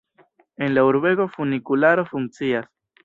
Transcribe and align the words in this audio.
En 0.57 0.73
la 0.73 0.83
urbego 0.83 1.27
funikularo 1.27 2.07
funkcias. 2.07 2.65